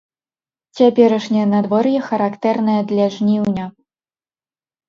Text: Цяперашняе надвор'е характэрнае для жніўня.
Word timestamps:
Цяперашняе 0.77 1.43
надвор'е 1.53 1.99
характэрнае 2.09 2.81
для 2.93 3.05
жніўня. 3.17 3.65